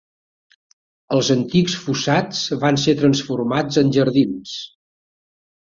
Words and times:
Els 1.17 1.29
antics 1.35 1.75
fossats 1.83 2.41
van 2.65 2.81
ser 2.87 2.97
transformats 3.03 3.81
en 3.85 3.95
jardins. 4.01 4.59